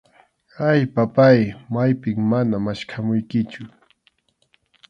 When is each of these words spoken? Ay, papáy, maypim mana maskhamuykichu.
Ay, 0.69 0.81
papáy, 0.95 1.39
maypim 1.73 2.19
mana 2.31 2.55
maskhamuykichu. 2.65 3.63